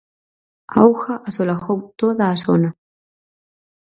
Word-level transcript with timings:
A 0.73 0.75
auga 0.85 1.15
asolagou 1.29 1.79
toda 2.01 2.23
a 2.29 2.35
zona. 2.45 2.69